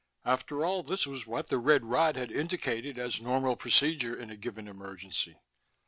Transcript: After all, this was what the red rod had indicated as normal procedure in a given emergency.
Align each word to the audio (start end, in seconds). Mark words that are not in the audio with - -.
After 0.25 0.65
all, 0.65 0.81
this 0.81 1.05
was 1.05 1.27
what 1.27 1.49
the 1.49 1.59
red 1.59 1.85
rod 1.85 2.15
had 2.15 2.31
indicated 2.31 2.97
as 2.97 3.21
normal 3.21 3.55
procedure 3.55 4.19
in 4.19 4.31
a 4.31 4.35
given 4.35 4.67
emergency. 4.67 5.37